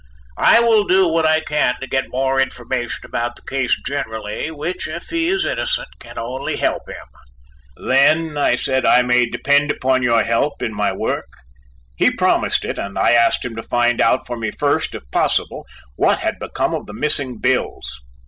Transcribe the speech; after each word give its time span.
I 0.39 0.59
will 0.61 0.85
do 0.85 1.07
what 1.07 1.27
I 1.27 1.41
can 1.41 1.75
to 1.79 1.85
get 1.85 2.09
more 2.09 2.41
information 2.41 3.01
about 3.05 3.35
the 3.35 3.43
case 3.43 3.79
generally, 3.85 4.49
which, 4.49 4.87
if 4.87 5.11
he 5.11 5.27
is 5.27 5.45
innocent, 5.45 5.89
can 5.99 6.17
only 6.17 6.55
help 6.57 6.89
him." 6.89 7.05
"Then," 7.87 8.35
I 8.35 8.55
said, 8.55 8.83
"I 8.83 9.03
may 9.03 9.27
depend 9.27 9.71
upon 9.71 10.01
your 10.01 10.23
help 10.23 10.63
in 10.63 10.73
my 10.73 10.91
work." 10.91 11.29
He 11.95 12.09
promised 12.09 12.65
it, 12.65 12.79
and 12.79 12.97
I 12.97 13.11
asked 13.11 13.45
him 13.45 13.55
to 13.55 13.61
find 13.61 14.01
out 14.01 14.25
for 14.25 14.37
me 14.37 14.49
first, 14.49 14.95
if 14.95 15.03
possible, 15.11 15.67
what 15.97 16.17
had 16.17 16.39
become 16.39 16.73
of 16.73 16.87
the 16.87 16.93
missing 16.95 17.37
bills. 17.39 18.01